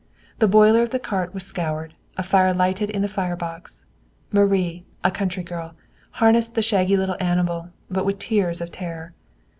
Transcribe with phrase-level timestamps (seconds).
[0.39, 3.85] The boiler of the cart was scoured, a fire lighted in the fire box.
[4.31, 5.75] Marie, a country girl,
[6.13, 9.13] harnessed the shaggy little animal, but with tears of terror.